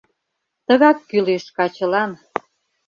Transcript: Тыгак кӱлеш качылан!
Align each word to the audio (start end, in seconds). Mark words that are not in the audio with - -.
Тыгак 0.67 0.97
кӱлеш 1.09 1.45
качылан! 1.57 2.11